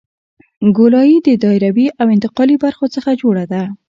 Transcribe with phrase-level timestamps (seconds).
[0.77, 3.63] ګولایي د دایروي او انتقالي برخو څخه جوړه ده